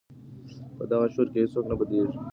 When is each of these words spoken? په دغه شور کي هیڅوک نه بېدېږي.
په 0.77 0.83
دغه 0.91 1.07
شور 1.13 1.27
کي 1.33 1.39
هیڅوک 1.41 1.65
نه 1.69 1.75
بېدېږي. 1.79 2.17